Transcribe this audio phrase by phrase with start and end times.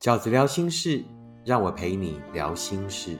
[0.00, 1.04] 饺子聊心事，
[1.44, 3.18] 让我陪你聊心事。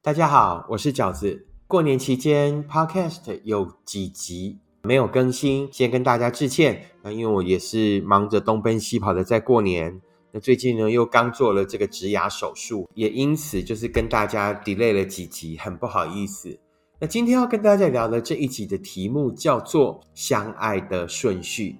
[0.00, 1.46] 大家好，我是饺子。
[1.66, 6.86] 过年期间，Podcast 有几集没有更新，先跟大家致歉。
[7.02, 10.00] 那因为我也是忙着东奔西跑的在过年。
[10.34, 16.58] 那最近呢，又刚做了这个植牙手术，也因此就是跟大家 delay 了几集，很不好意思。
[16.98, 21.76] 那今天要跟大家聊的这一集的题目叫做“相爱的顺序”。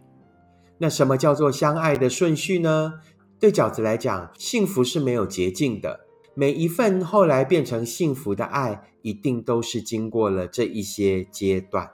[0.77, 2.95] 那什么叫做相爱的顺序呢？
[3.41, 6.01] 对饺子来讲，幸福是没有捷径的。
[6.35, 11.91] 每一份后来变成幸福的爱，一定都是经过了这一些阶段。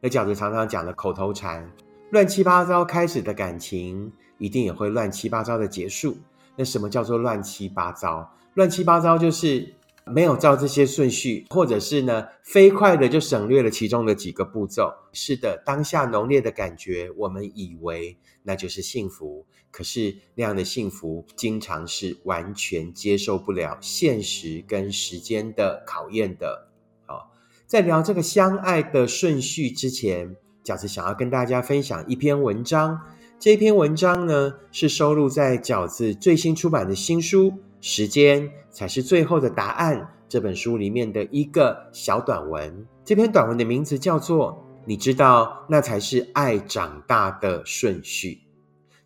[0.00, 1.70] 那饺子常常讲的口头禅
[2.10, 6.16] ：“乱七八糟开始的感情。”一定也会乱七八糟的结束。
[6.56, 8.32] 那什么叫做乱七八糟？
[8.54, 9.74] 乱七八糟就是
[10.06, 14.90] 没有照这些顺序，或者是呢飞快的就省略了其中的几个步骤。
[15.12, 26.68] 是的，当下浓烈的感觉，我们以为那就是幸福，可是那样的幸福，经常是完全接受不了现实跟时间的考验的。
[27.04, 27.32] 好，
[27.66, 32.98] 在聊这个相爱的顺序之前，饺子想要跟大家分享一篇文章。
[33.38, 37.50] 这篇文章呢，是收录在饺子最新出版的新书
[37.82, 42.86] 《时间才是最后的答案》这本书里面的一个小短文。
[43.04, 48.40] 这篇短文的名字叫做“你知道那才是爱长大的顺序”。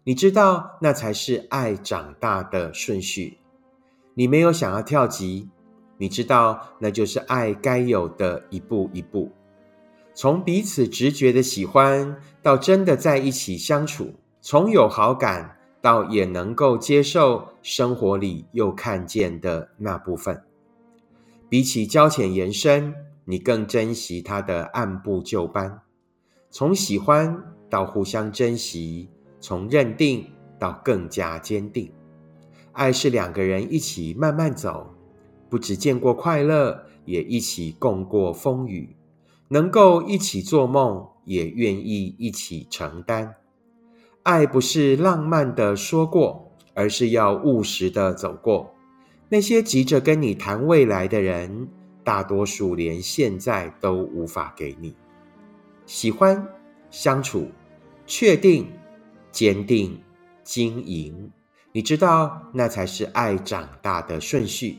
[0.04, 3.38] 你知道那才是爱长大的顺序。
[4.14, 5.48] 你没有想要跳级，
[5.98, 9.32] 你知道那就是爱该有的一步一步。
[10.14, 14.14] 从彼此直觉的喜欢，到真的在一起相处。
[14.42, 20.42] 从有好感到也能够接受生活里又看见的那部分，
[21.48, 22.94] 比起交浅言深，
[23.26, 25.82] 你更珍惜他的按部就班。
[26.50, 30.26] 从喜欢到互相珍惜，从认定
[30.58, 31.92] 到更加坚定。
[32.72, 34.94] 爱是两个人一起慢慢走，
[35.50, 38.96] 不只见过快乐，也一起共过风雨，
[39.48, 43.34] 能够一起做梦，也愿意一起承担。
[44.22, 48.74] 爱不是浪漫的说过，而是要务实的走过。
[49.30, 51.68] 那些急着跟你谈未来的人，
[52.04, 54.94] 大多数连现在都无法给你。
[55.86, 56.46] 喜欢、
[56.90, 57.48] 相处、
[58.06, 58.70] 确定、
[59.32, 59.98] 坚定、
[60.44, 61.30] 经营，
[61.72, 64.78] 你知道那才是爱长大的顺序。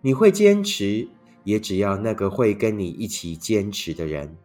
[0.00, 1.06] 你会坚持，
[1.44, 4.36] 也只要那个会跟你一起坚持的人，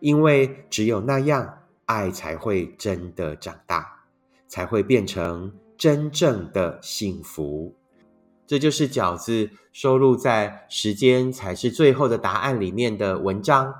[0.00, 1.54] 因为只有那样。
[1.88, 4.04] 爱才会真的长大，
[4.46, 7.74] 才会变成真正的幸福。
[8.46, 13.74] 这就是饺子收录在《时间才是最后的答案》里面的文章。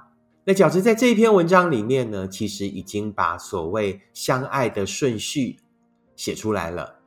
[0.44, 5.58] 那饺子在这一篇文章里面呢，其实已经把所谓相爱的顺序
[6.16, 7.00] 写出来了。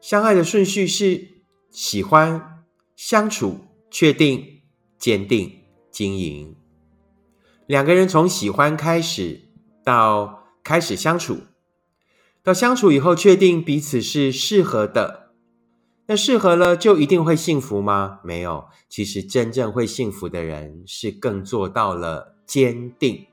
[0.00, 2.64] 相爱的顺序是喜欢、
[2.96, 3.60] 相处、
[3.92, 4.62] 确定、
[4.98, 5.60] 坚定、
[5.92, 6.56] 经营。
[7.68, 9.45] 两个人从喜欢开始。
[9.86, 11.42] 到开始相处，
[12.42, 15.30] 到相处以后确定彼此是适合的，
[16.08, 18.18] 那适合了就一定会幸福吗？
[18.24, 23.26] 没有，其实真正会幸福的人是更做到了坚定、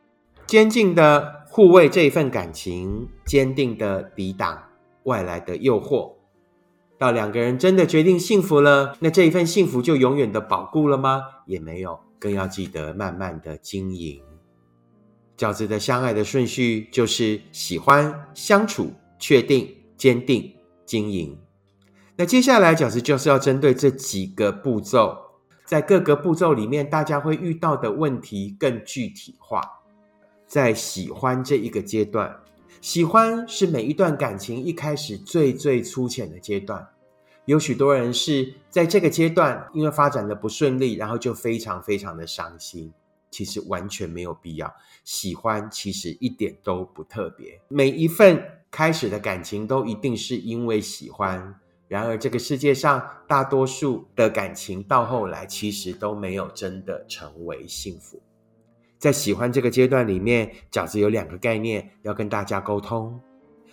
[0.46, 4.62] 坚定的护卫这一份感情，坚定的抵挡
[5.06, 6.14] 外来的诱惑。
[7.00, 11.24] 到两个人真的决定幸福了，那这一份幸福就永远的保固了吗？
[11.48, 14.22] 也没有，更要记得慢慢的经营。
[15.38, 20.54] 饺子的相爱的顺序就是喜欢、相处、确定、坚定、
[20.86, 21.38] 经营。
[22.16, 25.18] 那接下来饺子就是要针对这几个步骤，
[25.66, 29.62] 在各个步骤里面，大家会遇到的问题更具体化。
[30.46, 32.40] 在喜欢这一个阶段，
[32.80, 36.88] 喜欢是每一段感情一开始最最粗浅的阶段。
[37.46, 42.94] 有许多人是在这个阶段，因为发展的不顺利，然后就非常非常的伤心。
[43.34, 44.72] 其实完全没有必要
[45.04, 47.60] 喜欢，其实一点都不特别。
[47.68, 48.40] 每一份
[48.70, 51.56] 开始的感情都一定是因为喜欢。
[51.88, 58.22] 然而，这个世界上大多数的感情到后来，其实都没有真的成为幸福。
[58.98, 63.20] 在喜欢这个阶段里面，饺子有两个概念要跟大家沟通。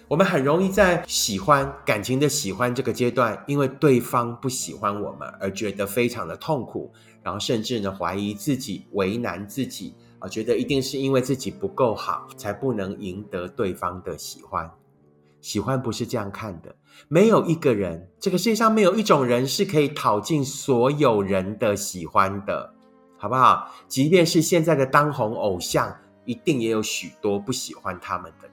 [0.09, 14.70] 我们很容易在喜欢感情的喜欢这个阶段，因为对方不喜欢我们而觉得非常的痛苦，然后甚至呢怀疑自己、为难自己啊，觉得一定是因为自己不够好，才不能赢得对方的喜欢。
[15.40, 16.76] 喜欢不是这样看的。
[17.08, 22.75] 没有一个人，这个世界上没有一种人是可以讨尽所有人的喜欢的，
[23.17, 23.70] 好不好？
[23.88, 25.96] 即便是现在的当红偶像，
[26.26, 28.50] 一定也有许多不喜欢他们的。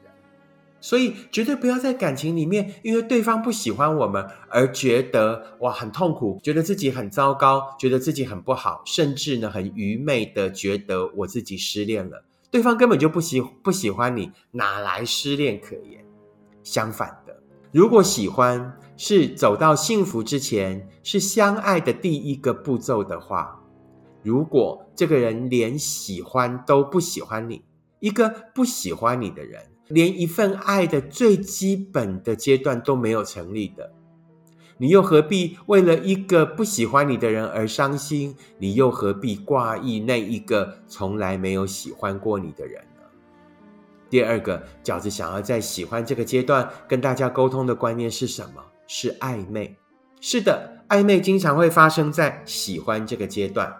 [0.80, 12.24] 所以，绝对不要在感情里面，因为对方不喜欢我们而觉得哇很痛苦，觉得自己很糟糕，觉得自己很不好，甚至呢很愚昧的觉得我自己失恋了。
[12.52, 16.06] 对方根本就不喜不喜欢你，哪来失恋可言？
[16.64, 17.36] 相反的，
[17.72, 23.62] 如果喜欢是走到幸福之前，是相爱的第一个步骤的话，
[24.22, 27.64] 如果这个人连喜欢都不喜欢你，
[28.00, 29.62] 一个不喜欢你的人。
[29.88, 33.92] 连一份爱的最基本的阶段都没有成立的，
[34.78, 38.36] 你又何必为了一个不喜欢你的人而伤心？
[38.60, 43.02] 你又何必挂意那一个从来没有喜欢过你的人呢？
[44.10, 48.64] 第二个饺子想要在喜欢这个阶段跟大家沟通的观念是什么？
[48.88, 49.76] 是暧昧。
[50.20, 53.74] 是的，暧昧经常会发生在喜欢这个阶段。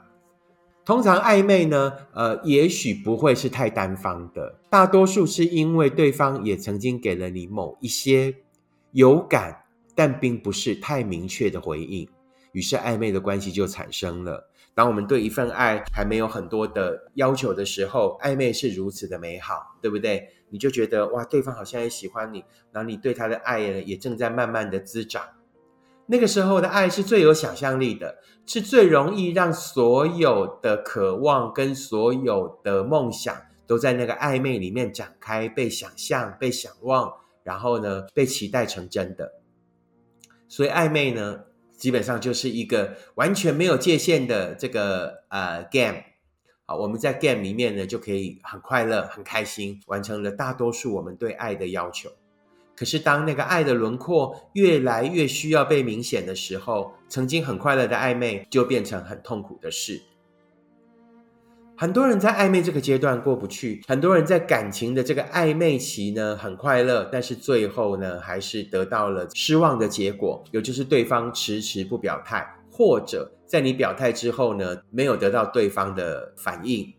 [0.88, 8.34] 通常暧昧呢，呃，也许不会是太单方的，大多数是因为对方也曾经给了你某一些
[8.94, 12.08] 有感，但并不是太明确的回应，
[12.54, 14.50] 于是暧昧的关系就产生了。
[14.74, 20.30] 当我们对一份爱还没有很多的要求的时候，暧昧是如此的美好，对不对？
[20.50, 25.22] 你就觉得哇，对方好像也喜欢你，然后你对他的爱呢也正在慢慢的滋长。
[26.08, 33.36] 那个时候的爱是最有想象力的，是最容易让所有的渴望跟所有的梦想
[33.68, 37.12] 都在那个暧昧里面展开，被想象、被想望，
[37.44, 39.34] 然后呢被期待成真的。
[40.48, 41.42] 所以暧昧呢，
[41.76, 46.04] 基本上就是一个完全没有界限的这个呃 game。
[46.66, 52.10] 好，我们在 game 里面呢就可以很快乐、很开心，完成了大多数我们对爱的要求。
[52.78, 60.00] 可是，当那个爱的轮廓越来越需要被明显的时候，曾经很快乐的暧昧就变成很痛苦的事。
[61.76, 76.94] 很多人在暧昧这个阶段过不去，很多人在感情的这个暧昧期呢很快乐，但是最后呢还是得到了失望的结果，也就是对方迟迟不表态，或者在你表态之后呢没有得到对方的反应。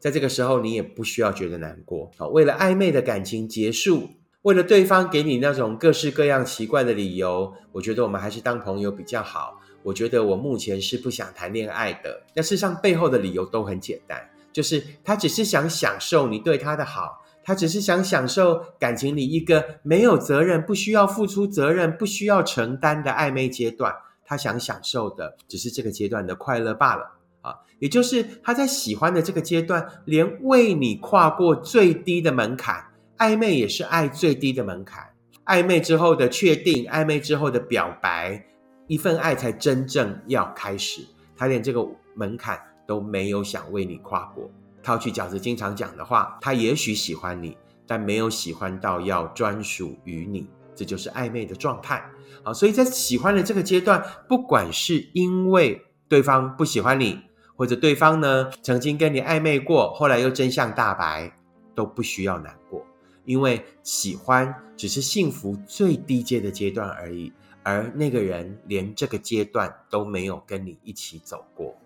[0.00, 2.10] 在这个时候，你也不需要觉得难过。
[2.18, 4.08] 好，为了暧昧的感情结束。
[4.42, 9.60] 为了对方给你那种各式各样奇怪的理由，我觉得我们还是当朋友比较好。
[9.84, 12.22] 我觉得我目前是不想谈恋爱的。
[12.34, 14.20] 那事实上背后的理由都很简单，
[14.52, 23.94] 就是他只是想享受你对他的好，他只是想享受感情里一个没有责任、不需要付出责任、不需要承担的暧昧阶段。
[24.24, 27.12] 他想享受的只是这个阶段的快乐罢了
[27.42, 27.54] 啊！
[27.78, 32.86] 也就是他在喜欢的这个阶段，连为你跨过最低的门槛。
[33.22, 35.08] 暧昧也是爱最低的门槛，
[35.46, 38.44] 暧昧之后的确定，暧昧之后的表白，
[38.88, 41.06] 一份爱才真正要开始。
[41.36, 41.86] 他连这个
[42.16, 44.50] 门槛都没有想为你跨过。
[44.82, 52.04] 套去饺子经常讲的话，他也许喜欢你，但没有喜欢到要专属于你，这就是暧昧的状态。
[52.42, 57.20] 好，所以在喜欢的这个阶段，不管是因为对方不喜欢你，
[57.54, 61.32] 或者对方呢曾经跟你暧昧过，后来又真相大白，
[61.76, 62.84] 都不需要难过。
[63.24, 67.32] 因为喜欢只是幸福最低阶的阶段而已，
[67.62, 71.76] 而那个人连这个阶段都没有跟你一起走过。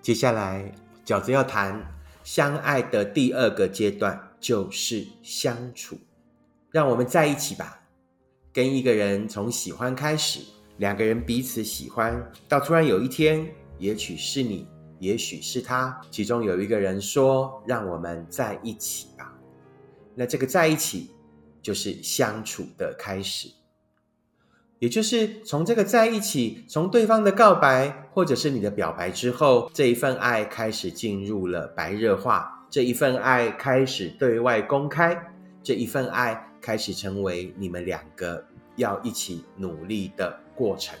[0.00, 0.72] 接下来，
[1.04, 1.84] 饺子要谈
[2.22, 5.98] 相爱的第二个阶段，就是相处。
[6.70, 7.82] 让我们在一起吧。
[8.52, 10.40] 跟一个人从喜欢开始，
[10.78, 13.46] 两个人彼此喜欢，到突然有一天，
[13.78, 14.66] 也许是你，
[14.98, 19.35] 也许是他，其中有一个人说：“让我们在一起吧。”
[20.16, 21.10] 那这个在一起
[21.62, 23.50] 就是相处的开始，
[24.78, 35.32] 也就是从这个在一起，从对方的告白或者是你的表白之后，这一份爱开始进入了白热化，这一份爱开始对外公开，
[35.62, 38.44] 这一份爱开始成为你们两个
[38.76, 40.98] 要一起努力的过程。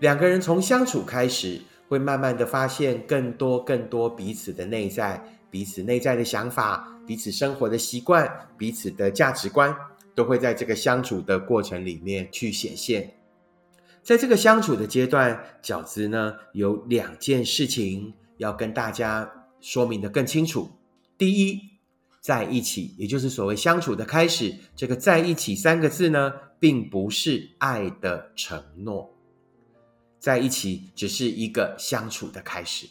[0.00, 5.22] 两个人从相处开始，会慢慢的发现更多更多彼此的内在，
[5.56, 7.00] 彼此内在的想法。
[7.06, 9.74] 彼此生活的习惯、彼此的价值观，
[10.14, 13.10] 都会在这个相处的过程里面去显现。
[14.02, 20.68] 在这个相处的阶段，饺子呢有两件事情要跟大家说明的更清楚。
[21.16, 21.58] 第一，
[22.20, 29.10] 在一起，也就是所谓相处的开始，这个“在一起”三个字呢，并不是爱的承诺，
[30.18, 32.86] 在一起只是一个相处的开始。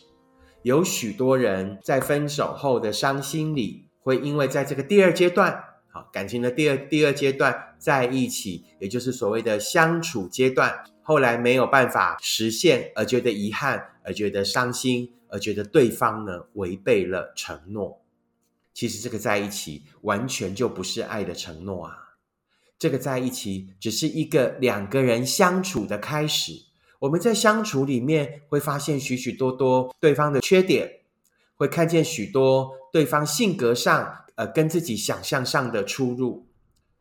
[0.65, 3.87] 有许多人在分手后的伤心里。
[3.99, 18.01] 会因为在这个第二阶段，好感情的第二第二阶段，在一起，也就是所谓的相处阶段，后来没有办法实现，而觉得遗憾，而觉得伤心，而觉得对方呢违背了承诺。
[18.73, 21.95] 其实这个在一起完全就不是爱的承诺啊！
[22.79, 26.53] 这个在一起只是一个两个人相处的开始。
[27.05, 31.01] 我们在相处里面会发现许许多多对方的缺点，
[31.55, 36.47] 会看见许多对方性格上呃跟自己想象上的出入。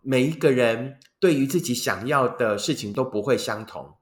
[0.03, 3.95] 每一个人对于自己想要的事情都不会相同。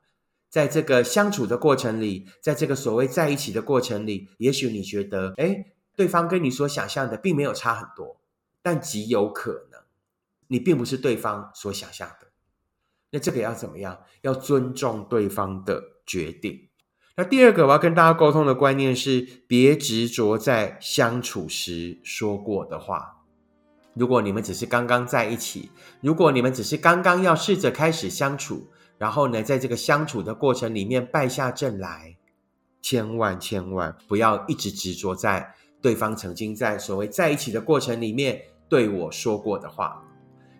[0.51, 5.67] 在这个相处的过程里，在这个所谓在一起的过程里，也许你觉得哎。
[5.95, 8.17] 对方跟你所想象的并没有差很多，
[8.63, 9.79] 但极有可能
[10.47, 12.29] 你并不是对方所想象的。
[13.11, 14.01] 那这个要怎么样？
[14.23, 16.69] 要尊重对方的决定。
[17.17, 23.25] 那第二个我要跟大家沟通的观念是：别执着在相处时说过的话。
[23.95, 32.17] 如果你们只是刚刚在一起，如果你们只是刚刚要试着开始相处，然后呢，在这个相处的过程里面败下阵来，
[32.81, 35.55] 千万千万不要一直执着在。
[35.83, 40.03] 对方曾经在所谓在一起的过程里面对我说过的话，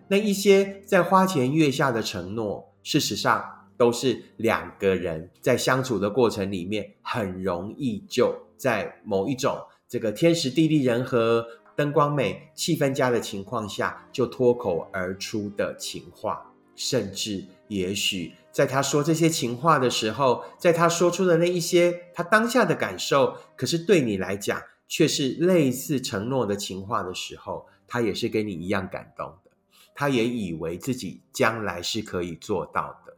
[0.09, 9.57] 那一些在花前月下的承诺，事实上都是两个人在相处的过程里面很容易就在某一种
[9.89, 24.61] 这个天时地利人和、灯光美、气氛佳的情况下就脱口而出的情话，甚至也许在他说这些情话的时候，在他说出的那一些他当下的感受，可是对你来讲。
[24.85, 29.49] 却是类似承诺的情话的时候，他也是跟你一样感动的。
[29.95, 33.17] 他也以为自己将来是可以做到的，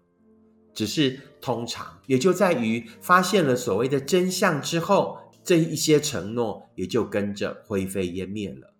[0.75, 8.73] 只是通常也就在于发现了所谓的真相之后，这一些承诺也就跟着灰飞烟灭了。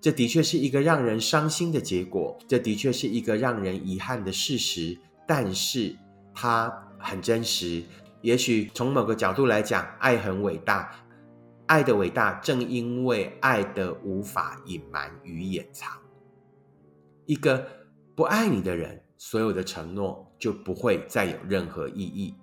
[0.00, 4.98] 这的确是一个让人伤心的结果，这的确是一个让人遗憾的事实。
[5.26, 5.94] 但是
[6.34, 7.82] 它很真实。
[8.22, 11.04] 也许从某个角度来讲，爱很伟大。
[11.66, 15.98] 爱的伟大，正因为爱的无法隐瞒与掩藏。
[17.26, 17.66] 一个
[18.14, 22.34] 不爱你的人，所有的承诺就不会再有任何意义。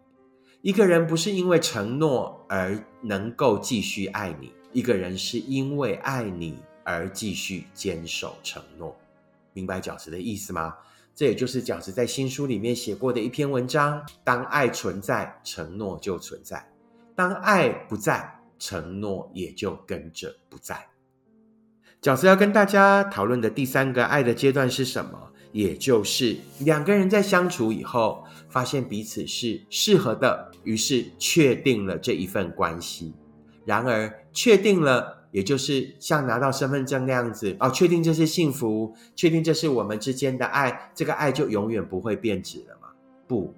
[0.62, 8.96] 一个人不是因为承诺而能够继续爱你，一个人是因为爱你而继续坚守承诺。
[9.54, 10.76] 明白饺子的意思吗？
[11.16, 16.60] 这也就是饺子在新书里面写过的一篇文章：当爱存在，承诺就存在；
[17.16, 18.32] 当爱不在。
[18.58, 20.88] 承诺也就跟着不在。
[22.02, 25.34] 饺子要跟大家讨论的第三个爱的阶段是什么？
[25.56, 33.14] 也就是两个人在相处以后，发现彼此是适合的，于是确定了这一份关系。
[33.64, 42.90] 然而，确定了，也就是像拿到身份证那样子哦，确定这是幸福，确定这是我们之间的爱，这个爱就永远不会变质了吗？
[43.26, 43.56] 不。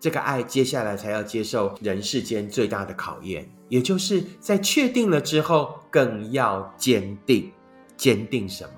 [0.00, 7.52] 这个爱接下来才要接受人世间最大的考验，也就是在确定了之后，更要坚定。
[7.96, 8.70] 坚定什么？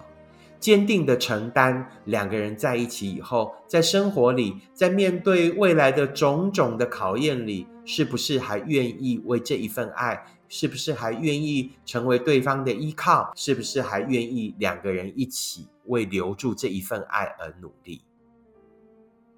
[0.60, 1.90] 坚定的承担。
[2.04, 10.24] 两个人在一起以后，在生活里，在面对未来的种种的考验里，是不是还愿意为这一份爱？
[10.52, 13.32] 是不是还愿意成为对方的依靠？
[13.34, 18.02] 是不是还愿意两个人一起为留住这一份爱而努力？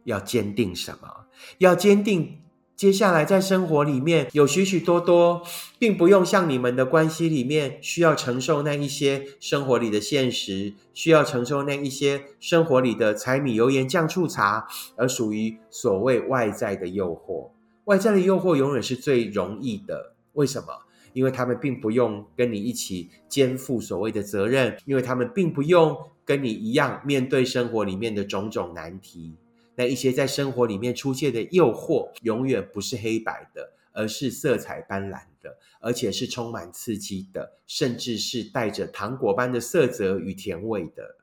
[0.05, 1.27] 要坚定什么？
[1.59, 2.42] 要坚定，
[2.83, 5.41] 接下来在生活里面有许许多多，
[5.79, 17.51] 并不用像你们的关系里面需要承受那一些生活里的现实，需要承受那一些生活里的柴米油盐酱醋茶，而属于所谓外在的诱惑。
[17.85, 20.67] 外在的诱惑永远是最容易的，为什么？
[21.13, 29.37] 因为他们并不用跟你一起肩负所谓的责任，因为他们并不用跟你一样面对生活里面的种种难题。
[29.75, 41.17] 那一些在生活里面出现的诱惑，永远不是黑白的，而是色彩斑斓的，而且是充满刺激的，甚至是带着糖果般的色泽与甜味的。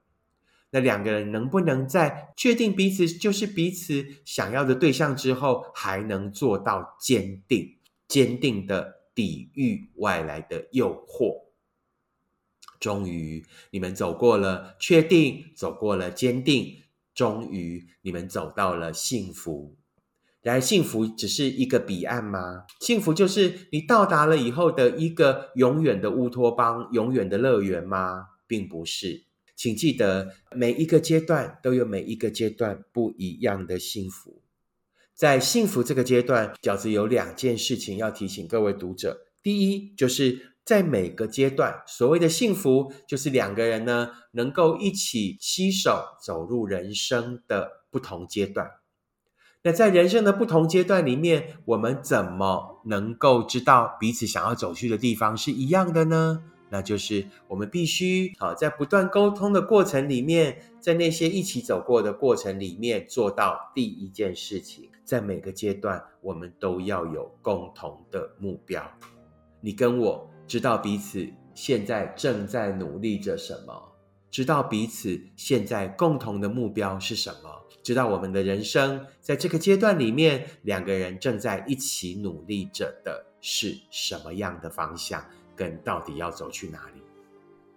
[0.71, 7.77] 那两个人能不能在确定彼此就是彼此想要的对象之后，还能做到坚定、
[8.07, 11.45] 坚定的抵御外来的诱惑？
[12.79, 16.83] 终于，你们走过了确定，走过了坚定。
[17.19, 19.75] 终于，你们走到了幸福。
[20.41, 22.63] 然而，幸福只是一个彼岸吗？
[22.79, 28.27] 幸福就是你到达了以后的一个永远的乌托邦、永远的乐园吗？
[28.47, 29.25] 并不是。
[29.53, 34.41] 请记得，每一个阶段都有每一个阶段不一样的幸福。
[35.13, 48.69] 在幸福这个阶段，饺子有两件事情要提醒各位读者：第一，就是在每个阶段，所谓的幸福，就是两个人呢能够一起携手走入人生的不同阶段。
[49.63, 56.43] 那在人生的不同阶段里面，我们怎么能够知道彼此想要走去的地方是一样的呢？
[56.69, 68.87] 那就是我们必须好在不断沟通的过程里面，在那些一起走过的过程里面，做到第一件事情，在每个阶段我们都要有共同的目标。
[69.61, 73.93] 你跟我知道彼此现在正在努力着什么，
[74.31, 77.67] 知道彼此现在共同的目标是什么。
[77.83, 85.23] 知道我们的人生在这个阶段里面，两个人正在一起努力着的是什么样的方向，
[85.55, 87.01] 跟到底要走去哪里？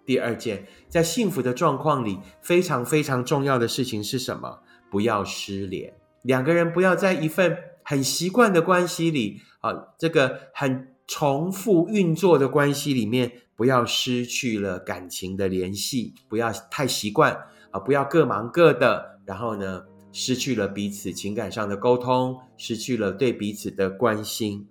[0.03, 4.63] 第二件，在幸福的状况里，非常非常重要的事情是什么？
[4.89, 5.93] 不要失联。
[6.23, 17.37] 两个人不要在一份很习惯的关系里，啊，这个很重复运作的关系里面，不要失去了感情的联系，不要太习惯
[17.71, 19.83] 啊，不要各忙各的，然后呢？
[20.15, 24.67] 失去了彼此情感上的沟通，失去了对彼此的关心。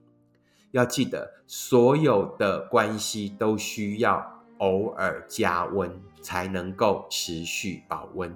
[0.71, 4.25] 要记得，所有的关系都需要
[4.59, 8.33] 偶尔加温，才能够持续保温。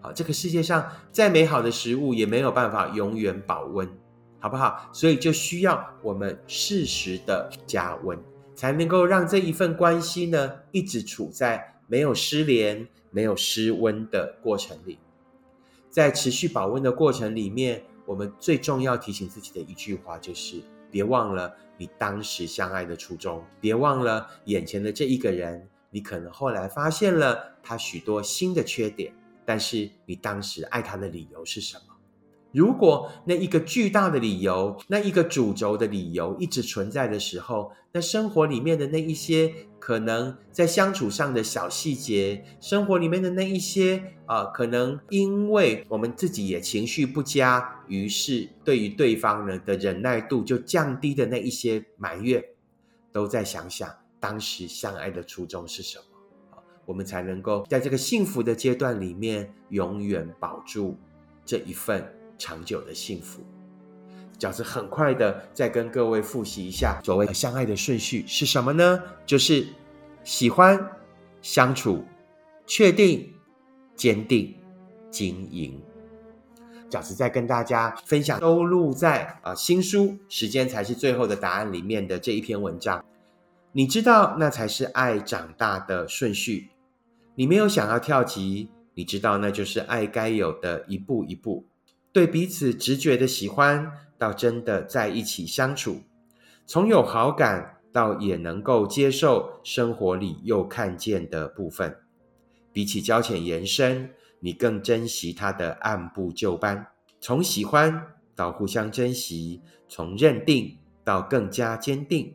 [0.00, 3.88] 好，这个世界上再美好的食物也没有办法永远保温，
[4.40, 4.88] 好不好？
[4.92, 8.18] 所以就需要我们适时的加温，
[8.54, 14.98] 才能够让这一份关系呢，一直处在没有失联、没有失温的过程里。
[15.90, 25.68] 在持续保温的过程里面，我们最重要提醒自己的一句话就是：别忘了你当时相爱的初衷，别忘了眼前的这一个人。
[25.90, 29.10] 你可能后来发现了他许多新的缺点，
[29.46, 31.87] 但是你当时爱他的理由是什么？
[32.52, 52.42] 如果那一个巨大的理由，那一个主轴的理由一直存在的时候，那生活里面的那一些可能在相处上的小细节，生活里面的那一些啊，可能因为我们自己也情绪不佳，于是对于对方呢的忍耐度就降低的那一些埋怨，
[53.12, 53.88] 都在想想
[54.18, 56.04] 当时相爱的初衷是什么
[56.86, 60.96] 我们才能够在这个幸福的阶段里面永远保住
[61.44, 62.10] 这一份。
[62.38, 63.42] 长久的幸福，
[64.38, 69.02] 饺子很快的再跟各位复习一下，所谓相爱的顺序是什么呢？
[69.26, 69.66] 就是
[70.22, 70.88] 喜欢、
[71.42, 72.04] 相处、
[72.66, 73.32] 确定、
[73.96, 74.54] 坚定、
[75.10, 75.80] 经营。
[76.88, 83.04] 饺子在跟大家分享收录在啊新书《时间才是最后的答案》里面的这一篇文章。
[83.72, 86.70] 你知道，那才是爱长大的顺序。
[87.34, 91.66] 你没有想要跳级，你知道，那就是爱该有的一步一步。
[92.12, 96.02] 对彼此直觉的喜欢，到真的在一起相处，
[96.66, 101.96] 从有好感到也能够接受生活里又看见的部分，
[102.72, 106.86] 比起交浅言深，你更珍惜他的按部就班。
[107.20, 112.34] 从喜欢到互相珍惜，从认定到更加坚定，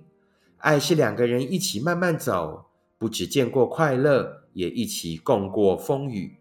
[0.57, 2.65] 爱是两个人一起慢慢走，
[2.97, 6.37] 不只见过快乐，也一起共过风雨。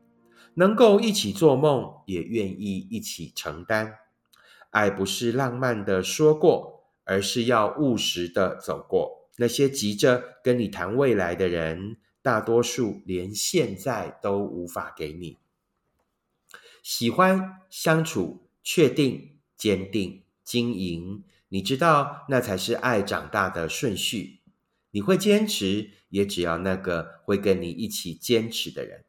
[0.55, 3.95] 能够一起做梦，也愿意一起承担。
[4.71, 9.29] 爱不是浪漫的说过，而是要务实的走过。
[9.37, 15.39] 那些急着跟你谈未来的人，大多数连现在都无法给你。
[16.83, 24.41] 喜欢相处，确定、坚定、经营，你知道，那才是爱长大的顺序。
[24.91, 29.05] 你会坚持，也只要那个会跟你一起坚持的人。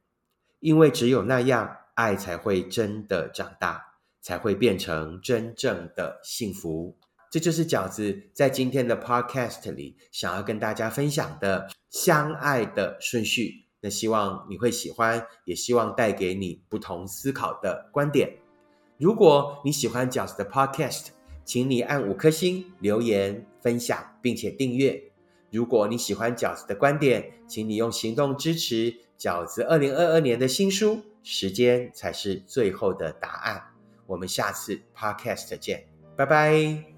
[0.64, 3.84] 因为只有那样，爱才会真的长大，
[4.22, 6.98] 才会变成真正的幸福。
[7.30, 13.66] 这就是饺子在今天的 podcast 里想要跟大家分享的相爱的顺序。
[13.82, 18.38] 那希望你会喜欢，也希望带给你不同思考的观点。
[18.98, 21.08] 如果你喜欢饺子的 podcast，
[21.44, 25.12] 请你按五颗星、留言、分享，并且订阅。
[25.52, 28.96] 如果你喜欢饺子的观点，请你用行动支持。
[29.24, 33.64] 饺子二零二二年的新书，时间才是最后的答案。
[34.06, 36.93] 我们下次 podcast 见，拜拜。